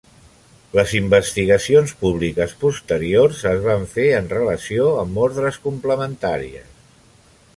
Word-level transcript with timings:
Les 0.77 0.93
investigacions 0.99 1.91
públiques 1.99 2.55
posteriors 2.63 3.43
es 3.51 3.61
van 3.67 3.85
fer 3.93 4.07
en 4.21 4.33
relació 4.33 4.89
amb 5.05 5.23
ordres 5.29 5.63
complementàries. 5.69 6.77